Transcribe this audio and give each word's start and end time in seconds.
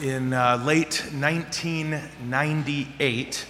In 0.00 0.32
uh, 0.32 0.56
late 0.64 1.04
1998, 1.12 3.46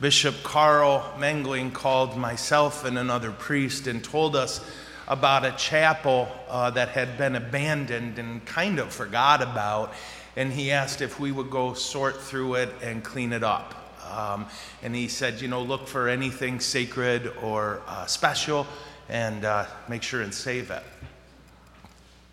Bishop 0.00 0.34
Carl 0.42 1.12
Mengeling 1.18 1.74
called 1.74 2.16
myself 2.16 2.86
and 2.86 2.96
another 2.96 3.30
priest 3.30 3.86
and 3.86 4.02
told 4.02 4.34
us 4.34 4.64
about 5.08 5.44
a 5.44 5.52
chapel 5.58 6.26
uh, 6.48 6.70
that 6.70 6.88
had 6.88 7.18
been 7.18 7.36
abandoned 7.36 8.18
and 8.18 8.42
kind 8.46 8.78
of 8.78 8.90
forgot 8.90 9.42
about. 9.42 9.92
And 10.36 10.50
he 10.50 10.70
asked 10.70 11.02
if 11.02 11.20
we 11.20 11.32
would 11.32 11.50
go 11.50 11.74
sort 11.74 12.18
through 12.18 12.54
it 12.54 12.70
and 12.80 13.04
clean 13.04 13.34
it 13.34 13.44
up. 13.44 13.74
Um, 14.10 14.46
and 14.82 14.96
he 14.96 15.06
said, 15.06 15.42
you 15.42 15.48
know, 15.48 15.60
look 15.60 15.86
for 15.86 16.08
anything 16.08 16.60
sacred 16.60 17.30
or 17.42 17.82
uh, 17.86 18.06
special 18.06 18.66
and 19.10 19.44
uh, 19.44 19.66
make 19.86 20.02
sure 20.02 20.22
and 20.22 20.32
save 20.32 20.70
it. 20.70 20.82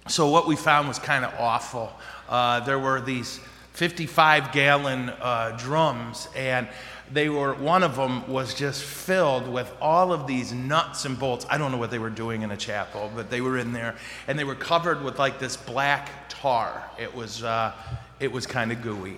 So, 0.08 0.30
what 0.30 0.48
we 0.48 0.56
found 0.56 0.88
was 0.88 1.00
kind 1.00 1.26
of 1.26 1.34
awful. 1.38 1.92
Uh, 2.30 2.62
there 2.62 2.80
were 2.80 3.02
these 3.02 3.42
55 3.78 4.54
gallon 4.54 5.10
uh, 5.22 5.56
drums, 5.56 6.28
and 6.36 6.68
they 7.14 7.30
were 7.30 7.54
one 7.54 7.84
of 7.84 7.96
them 7.96 8.28
was 8.28 8.56
just 8.56 8.82
filled 8.82 9.48
with 9.48 9.72
all 9.80 10.12
of 10.12 10.26
these 10.26 10.52
nuts 10.52 11.06
and 11.06 11.20
bolts. 11.20 11.46
I 11.48 11.60
don't 11.60 11.72
know 11.72 11.78
what 11.78 11.92
they 11.92 12.00
were 12.00 12.10
doing 12.10 12.42
in 12.42 12.50
a 12.50 12.58
chapel, 12.58 13.12
but 13.16 13.30
they 13.30 13.40
were 13.40 13.56
in 13.60 13.74
there, 13.74 13.94
and 14.28 14.38
they 14.38 14.46
were 14.46 14.56
covered 14.56 15.04
with 15.04 15.20
like 15.20 15.38
this 15.38 15.56
black 15.56 16.10
tar. 16.28 16.90
It 17.00 17.14
was 17.14 17.44
uh, 17.44 17.72
it 18.20 18.32
was 18.32 18.48
kind 18.48 18.72
of 18.72 18.82
gooey, 18.82 19.18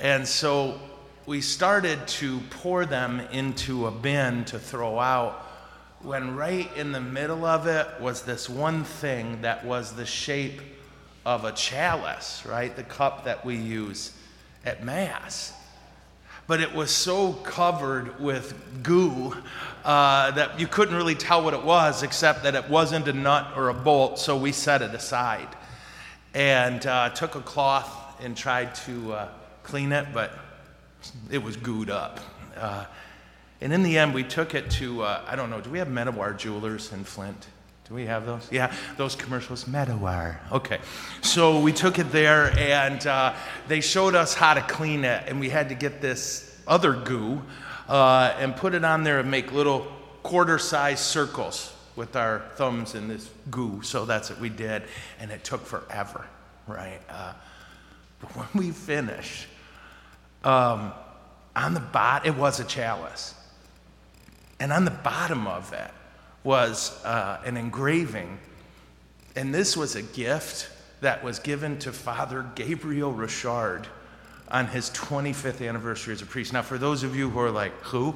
and 0.00 0.26
so 0.26 0.80
we 1.26 1.40
started 1.40 2.08
to 2.08 2.40
pour 2.50 2.84
them 2.84 3.20
into 3.30 3.86
a 3.86 3.92
bin 3.92 4.44
to 4.46 4.58
throw 4.58 4.98
out. 4.98 5.46
When 6.02 6.34
right 6.34 6.68
in 6.76 6.90
the 6.90 7.00
middle 7.00 7.44
of 7.44 7.68
it 7.68 7.86
was 8.00 8.22
this 8.22 8.48
one 8.48 8.82
thing 8.82 9.42
that 9.42 9.64
was 9.64 9.92
the 9.92 10.06
shape 10.06 10.60
of 11.24 11.44
a 11.44 11.52
chalice, 11.52 12.44
right? 12.46 12.74
The 12.74 12.82
cup 12.82 13.24
that 13.24 13.44
we 13.44 13.56
use 13.56 14.12
at 14.64 14.84
Mass. 14.84 15.52
But 16.46 16.60
it 16.60 16.74
was 16.74 16.90
so 16.90 17.32
covered 17.32 18.18
with 18.18 18.82
goo 18.82 19.36
uh, 19.84 20.32
that 20.32 20.58
you 20.58 20.66
couldn't 20.66 20.96
really 20.96 21.14
tell 21.14 21.44
what 21.44 21.54
it 21.54 21.62
was, 21.62 22.02
except 22.02 22.42
that 22.42 22.54
it 22.54 22.68
wasn't 22.68 23.06
a 23.06 23.12
nut 23.12 23.52
or 23.56 23.68
a 23.68 23.74
bolt, 23.74 24.18
so 24.18 24.36
we 24.36 24.50
set 24.50 24.82
it 24.82 24.92
aside. 24.94 25.48
And 26.34 26.84
uh, 26.86 27.10
took 27.10 27.34
a 27.36 27.40
cloth 27.40 28.20
and 28.20 28.36
tried 28.36 28.74
to 28.86 29.12
uh, 29.12 29.28
clean 29.62 29.92
it, 29.92 30.08
but 30.12 30.32
it 31.30 31.42
was 31.42 31.56
gooed 31.56 31.88
up. 31.88 32.18
Uh, 32.56 32.84
and 33.60 33.72
in 33.72 33.82
the 33.82 33.98
end, 33.98 34.14
we 34.14 34.24
took 34.24 34.54
it 34.54 34.70
to, 34.72 35.02
uh, 35.02 35.22
I 35.28 35.36
don't 35.36 35.50
know, 35.50 35.60
do 35.60 35.70
we 35.70 35.78
have 35.78 35.88
Medawar 35.88 36.36
Jewelers 36.36 36.92
in 36.92 37.04
Flint? 37.04 37.46
Do 37.90 37.96
we 37.96 38.06
have 38.06 38.24
those? 38.24 38.46
Yeah, 38.52 38.72
those 38.96 39.16
commercials, 39.16 39.64
Medawar. 39.64 40.36
Okay. 40.52 40.78
So 41.22 41.58
we 41.58 41.72
took 41.72 41.98
it 41.98 42.12
there 42.12 42.56
and 42.56 43.04
uh, 43.04 43.34
they 43.66 43.80
showed 43.80 44.14
us 44.14 44.32
how 44.32 44.54
to 44.54 44.60
clean 44.60 45.04
it, 45.04 45.24
and 45.26 45.40
we 45.40 45.48
had 45.48 45.70
to 45.70 45.74
get 45.74 46.00
this 46.00 46.56
other 46.68 46.92
goo 46.92 47.42
uh, 47.88 48.32
and 48.38 48.54
put 48.54 48.74
it 48.74 48.84
on 48.84 49.02
there 49.02 49.18
and 49.18 49.28
make 49.28 49.50
little 49.50 49.88
quarter 50.22 50.56
sized 50.56 51.00
circles 51.00 51.74
with 51.96 52.14
our 52.14 52.44
thumbs 52.54 52.94
in 52.94 53.08
this 53.08 53.28
goo. 53.50 53.82
So 53.82 54.04
that's 54.04 54.30
what 54.30 54.38
we 54.38 54.50
did, 54.50 54.84
and 55.18 55.32
it 55.32 55.42
took 55.42 55.66
forever, 55.66 56.24
right? 56.68 57.00
Uh, 57.08 57.32
but 58.20 58.36
when 58.36 58.66
we 58.66 58.70
finished, 58.70 59.48
um, 60.44 60.92
on 61.56 61.74
the 61.74 61.80
bottom, 61.80 62.32
it 62.32 62.38
was 62.38 62.60
a 62.60 62.64
chalice. 62.64 63.34
And 64.60 64.72
on 64.72 64.84
the 64.84 64.92
bottom 64.92 65.48
of 65.48 65.72
it, 65.72 65.90
was 66.44 67.02
uh, 67.04 67.40
an 67.44 67.56
engraving. 67.56 68.38
And 69.36 69.54
this 69.54 69.76
was 69.76 69.96
a 69.96 70.02
gift 70.02 70.70
that 71.00 71.22
was 71.22 71.38
given 71.38 71.78
to 71.80 71.92
Father 71.92 72.46
Gabriel 72.54 73.12
Richard 73.12 73.86
on 74.48 74.66
his 74.66 74.90
25th 74.90 75.66
anniversary 75.66 76.12
as 76.12 76.22
a 76.22 76.26
priest. 76.26 76.52
Now, 76.52 76.62
for 76.62 76.78
those 76.78 77.02
of 77.02 77.14
you 77.14 77.30
who 77.30 77.38
are 77.38 77.50
like, 77.50 77.72
who? 77.82 78.14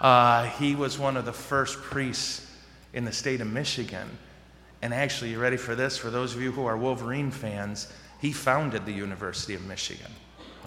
Uh, 0.00 0.44
he 0.44 0.74
was 0.74 0.98
one 0.98 1.16
of 1.16 1.24
the 1.24 1.32
first 1.32 1.80
priests 1.80 2.46
in 2.92 3.04
the 3.04 3.12
state 3.12 3.40
of 3.40 3.46
Michigan. 3.46 4.08
And 4.82 4.92
actually, 4.92 5.30
you 5.30 5.38
ready 5.38 5.56
for 5.56 5.74
this? 5.74 5.96
For 5.96 6.10
those 6.10 6.34
of 6.34 6.42
you 6.42 6.52
who 6.52 6.66
are 6.66 6.76
Wolverine 6.76 7.30
fans, 7.30 7.90
he 8.20 8.32
founded 8.32 8.84
the 8.84 8.92
University 8.92 9.54
of 9.54 9.64
Michigan, 9.64 10.10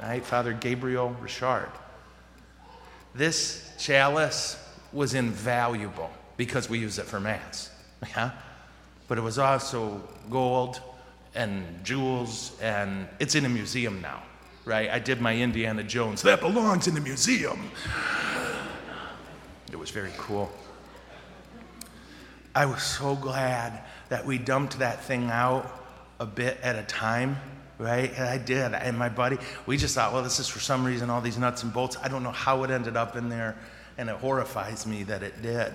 right? 0.01 0.25
Father 0.25 0.53
Gabriel 0.53 1.15
Richard. 1.21 1.69
This 3.13 3.71
chalice 3.77 4.57
was 4.91 5.13
invaluable 5.13 6.09
because 6.37 6.69
we 6.69 6.79
use 6.79 6.99
it 6.99 7.05
for 7.05 7.19
Mass. 7.19 7.69
Yeah? 8.09 8.31
But 9.07 9.17
it 9.17 9.21
was 9.21 9.37
also 9.37 10.01
gold 10.29 10.81
and 11.35 11.83
jewels, 11.83 12.57
and 12.61 13.07
it's 13.19 13.35
in 13.35 13.45
a 13.45 13.49
museum 13.49 14.01
now, 14.01 14.23
right? 14.63 14.89
I 14.89 14.99
did 14.99 15.21
my 15.21 15.35
Indiana 15.35 15.83
Jones. 15.83 16.21
That 16.21 16.39
belongs 16.39 16.87
in 16.87 16.95
the 16.95 17.01
museum. 17.01 17.69
It 19.71 19.77
was 19.77 19.91
very 19.91 20.11
cool. 20.17 20.51
I 22.55 22.65
was 22.65 22.81
so 22.81 23.15
glad 23.15 23.83
that 24.07 24.25
we 24.25 24.37
dumped 24.37 24.79
that 24.79 25.03
thing 25.03 25.29
out 25.29 25.69
a 26.19 26.25
bit 26.25 26.57
at 26.63 26.77
a 26.77 26.83
time, 26.83 27.35
right? 27.77 28.11
And 28.15 28.23
I 28.23 28.37
did. 28.37 28.73
And 28.73 28.97
my 28.97 29.09
buddy, 29.09 29.37
we 29.65 29.75
just 29.75 29.95
thought, 29.95 30.13
well, 30.13 30.23
this 30.23 30.39
is 30.39 30.47
for 30.47 30.59
some 30.59 30.85
reason 30.85 31.09
all 31.09 31.19
these 31.19 31.37
nuts 31.37 31.63
and 31.63 31.73
bolts. 31.73 31.97
I 32.01 32.07
don't 32.07 32.23
know 32.23 32.31
how 32.31 32.63
it 32.63 32.71
ended 32.71 32.95
up 32.95 33.17
in 33.17 33.27
there, 33.27 33.57
and 33.97 34.09
it 34.09 34.15
horrifies 34.15 34.87
me 34.87 35.03
that 35.03 35.21
it 35.21 35.41
did. 35.41 35.73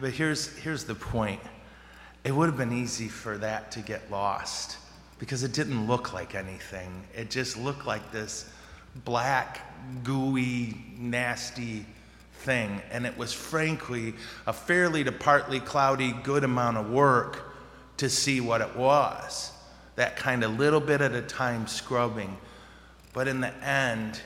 But 0.00 0.12
here's, 0.12 0.54
here's 0.58 0.84
the 0.84 0.94
point 0.94 1.40
it 2.24 2.32
would 2.32 2.46
have 2.46 2.58
been 2.58 2.72
easy 2.72 3.08
for 3.08 3.38
that 3.38 3.72
to 3.72 3.80
get 3.80 4.10
lost 4.10 4.76
because 5.18 5.42
it 5.44 5.52
didn't 5.52 5.86
look 5.86 6.12
like 6.12 6.34
anything. 6.34 7.04
It 7.14 7.30
just 7.30 7.56
looked 7.56 7.86
like 7.86 8.12
this 8.12 8.50
black, 9.04 9.60
gooey, 10.04 10.76
nasty 10.98 11.86
thing. 12.40 12.80
And 12.90 13.06
it 13.06 13.16
was 13.16 13.32
frankly 13.32 14.14
a 14.46 14.52
fairly 14.52 15.04
to 15.04 15.12
partly 15.12 15.60
cloudy, 15.60 16.12
good 16.22 16.44
amount 16.44 16.76
of 16.76 16.90
work 16.90 17.52
to 17.98 18.08
see 18.08 18.40
what 18.40 18.60
it 18.60 18.76
was. 18.76 19.52
That 19.96 20.16
kind 20.16 20.44
of 20.44 20.58
little 20.58 20.80
bit 20.80 21.00
at 21.00 21.12
a 21.12 21.22
time 21.22 21.66
scrubbing. 21.66 22.36
But 23.12 23.26
in 23.26 23.40
the 23.40 23.54
end, 23.64 24.20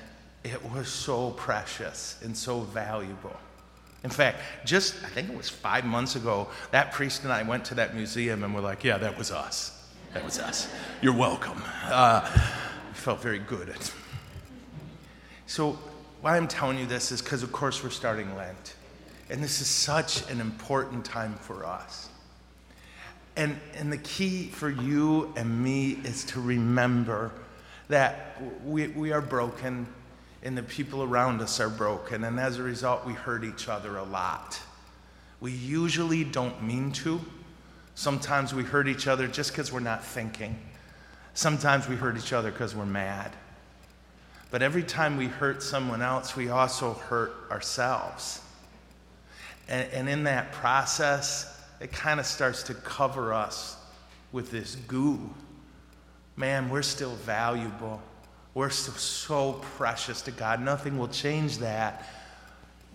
it 0.45 0.63
was 0.73 0.89
so 0.89 1.31
precious 1.31 2.19
and 2.23 2.37
so 2.37 2.61
valuable. 2.61 3.37
In 4.05 4.11
fact, 4.11 4.41
just 4.65 4.97
I 5.05 5.09
think 5.09 5.31
it 5.31 5.37
was 5.37 5.49
five 5.49 5.85
months 5.85 6.17
ago, 6.17 6.49
that 6.73 6.93
priest 6.93 7.23
and 7.23 7.33
I 7.33 7.43
went 7.43 7.65
to 7.67 7.75
that 7.77 7.95
museum 7.95 8.43
and 8.43 8.55
we're 8.55 8.61
like, 8.61 8.83
yeah, 8.83 8.99
that 8.99 9.17
was 9.17 9.31
us. 9.31 9.89
That 10.13 10.25
was 10.25 10.39
us. 10.39 10.69
You're 11.01 11.17
welcome. 11.17 11.63
Uh, 11.85 12.21
felt 12.93 13.23
very 13.23 13.39
good. 13.39 13.75
So, 15.47 15.79
why 16.21 16.37
I'm 16.37 16.49
telling 16.49 16.79
you 16.79 16.87
this 16.87 17.13
is 17.13 17.21
because, 17.21 17.43
of 17.43 17.51
course, 17.51 17.83
we're 17.83 17.91
starting 17.91 18.37
Lent. 18.37 18.75
And 19.31 19.43
this 19.43 19.61
is 19.61 19.67
such 19.67 20.29
an 20.31 20.41
important 20.41 21.05
time 21.05 21.35
for 21.35 21.65
us. 21.65 22.09
And, 23.37 23.59
and 23.75 23.93
the 23.93 23.99
key 23.99 24.49
for 24.49 24.69
you 24.69 25.33
and 25.37 25.63
me 25.63 25.99
is 26.05 26.25
to 26.27 26.41
remember 26.41 27.33
that 27.89 28.41
we, 28.65 28.89
we 28.89 29.13
are 29.13 29.23
broken 29.23 29.87
and 30.43 30.57
the 30.59 30.63
people 30.63 31.03
around 31.03 31.41
us 31.41 31.61
are 31.61 31.69
broken. 31.69 32.25
And 32.25 32.39
as 32.41 32.59
a 32.59 32.63
result, 32.63 33.07
we 33.07 33.13
hurt 33.13 33.45
each 33.45 33.69
other 33.69 33.97
a 33.97 34.03
lot. 34.03 34.61
We 35.41 35.53
usually 35.53 36.25
don't 36.25 36.63
mean 36.63 36.93
to. 36.93 37.21
Sometimes 37.95 38.55
we 38.55 38.65
hurt 38.65 38.89
each 38.89 39.07
other 39.07 39.29
just 39.29 39.53
because 39.53 39.73
we're 39.73 39.81
not 39.81 40.05
thinking. 40.05 40.59
Sometimes 41.35 41.89
we 41.89 41.97
hurt 41.97 42.17
each 42.17 42.33
other 42.33 42.51
because 42.51 42.75
we're 42.75 42.87
mad. 42.87 43.33
But 44.51 44.63
every 44.63 44.83
time 44.83 45.17
we 45.17 45.27
hurt 45.27 45.63
someone 45.63 46.03
else, 46.03 46.37
we 46.37 46.51
also 46.51 46.95
hurt 46.95 47.33
ourselves. 47.51 48.41
And, 49.69 49.91
and 49.93 50.09
in 50.09 50.25
that 50.25 50.53
process, 50.53 51.61
it 51.81 51.93
kind 51.93 52.21
of 52.21 52.27
starts 52.27 52.63
to 52.65 52.75
cover 52.75 53.33
us 53.33 53.77
with 54.31 54.51
this 54.51 54.75
goo. 54.75 55.31
Man, 56.37 56.69
we're 56.69 56.83
still 56.83 57.15
valuable. 57.17 58.01
We're 58.55 58.71
so, 58.71 58.93
so 58.93 59.53
precious 59.77 60.23
to 60.23 60.31
God. 60.31 60.61
Nothing 60.61 60.99
will 60.99 61.09
change 61.09 61.59
that. 61.59 62.09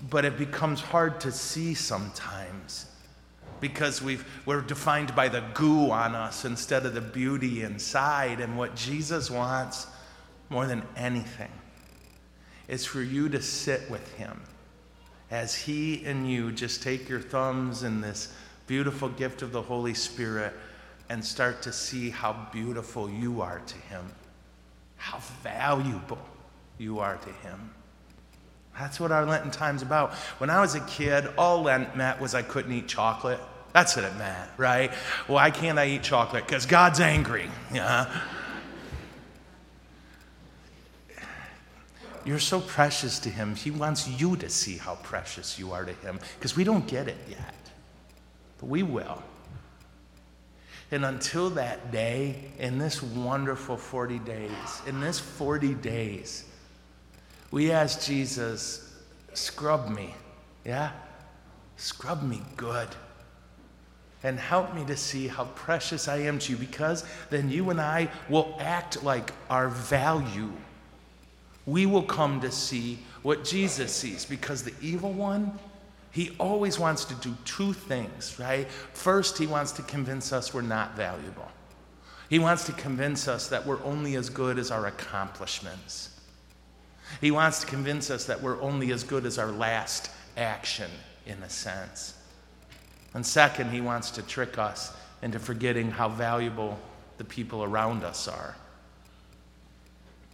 But 0.09 0.25
it 0.25 0.37
becomes 0.37 0.79
hard 0.79 1.19
to 1.21 1.31
see 1.31 1.73
sometimes 1.73 2.85
because 3.59 4.01
we've, 4.01 4.23
we're 4.45 4.61
defined 4.61 5.15
by 5.15 5.29
the 5.29 5.43
goo 5.55 5.89
on 5.89 6.13
us 6.13 6.45
instead 6.45 6.85
of 6.85 6.93
the 6.93 7.01
beauty 7.01 7.63
inside. 7.63 8.39
And 8.39 8.57
what 8.57 8.75
Jesus 8.75 9.31
wants 9.31 9.87
more 10.49 10.67
than 10.67 10.83
anything 10.95 11.51
is 12.67 12.85
for 12.85 13.01
you 13.01 13.29
to 13.29 13.41
sit 13.41 13.89
with 13.89 14.13
Him 14.15 14.39
as 15.31 15.55
He 15.55 16.05
and 16.05 16.29
you 16.29 16.51
just 16.51 16.83
take 16.83 17.09
your 17.09 17.19
thumbs 17.19 17.81
in 17.81 18.01
this 18.01 18.31
beautiful 18.67 19.09
gift 19.09 19.41
of 19.41 19.51
the 19.51 19.61
Holy 19.61 19.95
Spirit 19.95 20.53
and 21.09 21.23
start 21.23 21.63
to 21.63 21.73
see 21.73 22.11
how 22.11 22.47
beautiful 22.51 23.09
you 23.09 23.41
are 23.41 23.59
to 23.65 23.75
Him 23.75 24.05
how 24.97 25.19
valuable 25.41 26.19
you 26.77 26.99
are 26.99 27.17
to 27.17 27.29
Him. 27.47 27.71
That's 28.77 28.99
what 28.99 29.11
our 29.11 29.25
Lenten 29.25 29.51
time's 29.51 29.81
about. 29.81 30.13
When 30.39 30.49
I 30.49 30.61
was 30.61 30.75
a 30.75 30.81
kid, 30.81 31.27
all 31.37 31.63
Lent 31.63 31.95
meant 31.95 32.19
was 32.19 32.35
I 32.35 32.43
couldn't 32.43 32.71
eat 32.71 32.87
chocolate. 32.87 33.39
That's 33.73 33.95
what 33.95 34.05
it 34.05 34.15
meant, 34.17 34.49
right? 34.57 34.93
Why 35.27 35.51
can't 35.51 35.79
I 35.79 35.87
eat 35.87 36.03
chocolate? 36.03 36.45
Because 36.45 36.65
God's 36.65 36.99
angry. 36.99 37.49
Yeah. 37.73 38.21
You're 42.25 42.39
so 42.39 42.59
precious 42.59 43.19
to 43.19 43.29
Him. 43.29 43.55
He 43.55 43.71
wants 43.71 44.07
you 44.07 44.35
to 44.35 44.49
see 44.49 44.77
how 44.77 44.95
precious 44.95 45.57
you 45.57 45.71
are 45.71 45.85
to 45.85 45.93
Him 45.93 46.19
because 46.37 46.55
we 46.55 46.63
don't 46.63 46.85
get 46.85 47.07
it 47.07 47.17
yet, 47.29 47.55
but 48.59 48.67
we 48.67 48.83
will. 48.83 49.23
And 50.91 51.03
until 51.03 51.49
that 51.51 51.91
day, 51.91 52.51
in 52.59 52.77
this 52.77 53.03
wonderful 53.03 53.75
40 53.75 54.19
days, 54.19 54.81
in 54.85 55.01
this 55.01 55.19
40 55.19 55.73
days, 55.75 56.45
we 57.51 57.71
ask 57.71 58.05
Jesus, 58.05 58.95
scrub 59.33 59.89
me, 59.89 60.13
yeah? 60.65 60.91
Scrub 61.75 62.23
me 62.23 62.41
good. 62.55 62.87
And 64.23 64.39
help 64.39 64.73
me 64.73 64.83
to 64.85 64.97
see 64.97 65.27
how 65.27 65.45
precious 65.45 66.07
I 66.07 66.17
am 66.17 66.39
to 66.39 66.53
you 66.53 66.57
because 66.57 67.05
then 67.29 67.49
you 67.51 67.69
and 67.69 67.79
I 67.79 68.09
will 68.29 68.55
act 68.59 69.03
like 69.03 69.31
our 69.49 69.69
value. 69.69 70.51
We 71.65 71.85
will 71.85 72.03
come 72.03 72.41
to 72.41 72.51
see 72.51 72.99
what 73.23 73.43
Jesus 73.43 73.93
sees 73.93 74.25
because 74.25 74.63
the 74.63 74.73
evil 74.81 75.11
one, 75.11 75.59
he 76.17 76.31
always 76.39 76.79
wants 76.79 77.05
to 77.05 77.13
do 77.13 77.37
two 77.45 77.73
things, 77.73 78.39
right? 78.39 78.67
First, 78.71 79.37
he 79.37 79.45
wants 79.45 79.71
to 79.73 79.83
convince 79.83 80.33
us 80.33 80.51
we're 80.51 80.63
not 80.63 80.95
valuable. 80.95 81.47
He 82.27 82.39
wants 82.39 82.65
to 82.65 82.71
convince 82.71 83.27
us 83.27 83.49
that 83.49 83.63
we're 83.63 83.83
only 83.83 84.15
as 84.15 84.27
good 84.31 84.57
as 84.57 84.71
our 84.71 84.87
accomplishments. 84.87 86.19
He 87.21 87.29
wants 87.29 87.59
to 87.59 87.67
convince 87.67 88.09
us 88.09 88.25
that 88.25 88.41
we're 88.41 88.59
only 88.63 88.91
as 88.93 89.03
good 89.03 89.27
as 89.27 89.37
our 89.37 89.51
last 89.51 90.09
action, 90.37 90.89
in 91.27 91.37
a 91.43 91.49
sense. 91.51 92.15
And 93.13 93.23
second, 93.23 93.69
he 93.69 93.81
wants 93.81 94.09
to 94.09 94.23
trick 94.23 94.57
us 94.57 94.97
into 95.21 95.37
forgetting 95.37 95.91
how 95.91 96.09
valuable 96.09 96.79
the 97.19 97.25
people 97.25 97.63
around 97.63 98.03
us 98.03 98.27
are. 98.27 98.55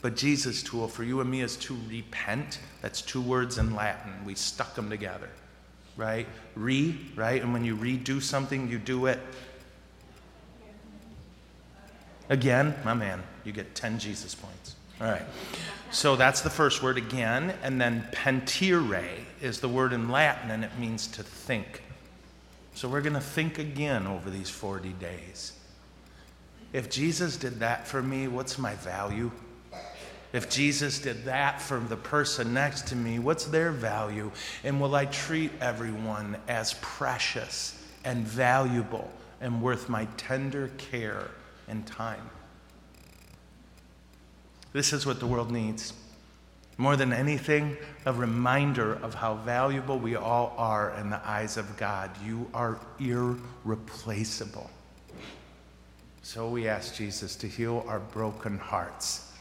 But 0.02 0.16
Jesus' 0.16 0.64
tool 0.64 0.88
for 0.88 1.04
you 1.04 1.20
and 1.20 1.30
me 1.30 1.42
is 1.42 1.58
to 1.58 1.78
repent. 1.90 2.60
That's 2.82 3.02
two 3.02 3.22
words 3.22 3.58
in 3.58 3.76
Latin. 3.76 4.14
We 4.24 4.36
stuck 4.36 4.76
them 4.76 4.90
together, 4.90 5.28
right? 5.98 6.28
Re, 6.56 6.96
right? 7.16 7.42
And 7.42 7.54
when 7.54 7.64
you 7.64 7.76
redo 7.76 8.22
something, 8.22 8.70
you 8.70 8.78
do 8.78 9.06
it 9.08 9.20
again. 12.30 12.76
My 12.84 12.94
man, 12.94 13.22
you 13.44 13.52
get 13.52 13.76
10 13.76 14.00
Jesus 14.00 14.36
points. 14.36 14.76
All 15.02 15.08
right. 15.08 15.26
So 15.92 16.16
that's 16.16 16.42
the 16.42 16.50
first 16.50 16.82
word 16.82 16.98
again. 16.98 17.54
And 17.64 17.80
then 17.80 18.08
pentire 18.12 19.08
is 19.42 19.60
the 19.60 19.70
word 19.70 19.94
in 19.94 20.10
Latin, 20.10 20.52
and 20.52 20.64
it 20.64 20.72
means 20.80 21.08
to 21.08 21.24
think. 21.24 21.84
So 22.74 22.88
we're 22.88 23.02
going 23.02 23.14
to 23.14 23.22
think 23.22 23.60
again 23.60 24.08
over 24.08 24.30
these 24.30 24.50
40 24.50 24.90
days. 24.94 25.54
If 26.72 26.90
Jesus 26.90 27.38
did 27.38 27.60
that 27.60 27.88
for 27.88 28.02
me, 28.02 28.28
what's 28.28 28.58
my 28.58 28.74
value? 28.76 29.32
If 30.34 30.50
Jesus 30.50 30.98
did 30.98 31.26
that 31.26 31.62
for 31.62 31.80
the 31.80 31.96
person 31.96 32.56
next 32.56 32.88
to 32.88 32.96
me, 32.96 33.20
what's 33.20 33.46
their 33.46 33.72
value? 33.72 34.32
And 34.64 34.82
will 34.82 34.96
I 34.96 35.06
treat 35.06 35.52
everyone 35.62 36.38
as 36.48 36.74
precious 36.82 37.80
and 38.04 38.26
valuable 38.26 39.12
and 39.42 39.62
worth 39.62 39.90
my 39.90 40.06
tender 40.18 40.72
care 40.80 41.30
and 41.68 41.86
time? 41.86 42.32
This 44.74 44.92
is 44.92 45.06
what 45.06 45.20
the 45.20 45.28
world 45.28 45.52
needs. 45.52 45.94
More 46.80 46.96
than 46.96 47.14
anything, 47.14 47.78
a 48.08 48.12
reminder 48.12 48.94
of 49.04 49.14
how 49.14 49.36
valuable 49.36 50.00
we 50.00 50.16
all 50.16 50.56
are 50.58 50.96
in 51.00 51.12
the 51.12 51.22
eyes 51.30 51.58
of 51.58 51.78
God. 51.78 52.10
You 52.26 52.50
are 52.56 52.80
irreplaceable. 53.00 54.72
So 56.24 56.50
we 56.50 56.68
ask 56.68 56.96
Jesus 56.96 57.36
to 57.36 57.48
heal 57.48 57.86
our 57.88 58.00
broken 58.00 58.58
hearts 58.58 59.33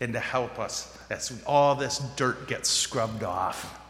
and 0.00 0.12
to 0.12 0.20
help 0.20 0.58
us 0.58 0.96
as 1.10 1.42
all 1.46 1.74
this 1.74 1.98
dirt 2.16 2.48
gets 2.48 2.68
scrubbed 2.68 3.22
off 3.22 3.80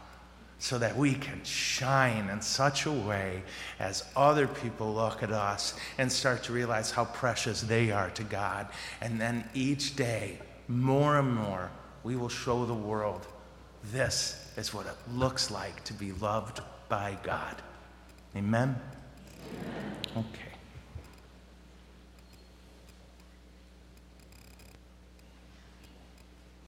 so 0.59 0.79
that 0.79 0.97
we 0.97 1.13
can 1.13 1.43
shine 1.45 2.31
in 2.31 2.41
such 2.41 2.87
a 2.87 2.91
way 2.91 3.43
as 3.79 4.05
other 4.17 4.47
people 4.47 4.95
look 4.95 5.23
at 5.23 5.31
us 5.31 5.75
and 5.99 6.11
start 6.11 6.43
to 6.43 6.53
realize 6.53 6.91
how 6.91 7.05
precious 7.05 7.61
they 7.61 7.91
are 7.91 8.09
to 8.11 8.23
God. 8.25 8.69
And 9.03 9.21
then 9.21 9.45
each 9.53 9.95
day, 9.95 10.39
more 10.67 11.19
and 11.19 11.35
more, 11.35 11.71
we 12.03 12.17
will 12.17 12.31
show 12.31 12.65
the 12.65 12.73
world 12.73 13.27
this 13.93 14.51
is 14.57 14.73
what 14.73 14.87
it 14.87 14.97
looks 15.13 15.51
like 15.51 15.85
to 15.85 15.93
be 15.93 16.13
loved 16.13 16.61
by 16.89 17.19
God. 17.23 17.57
Amen? 18.35 18.81
Amen. 19.53 19.97
Okay. 20.17 20.54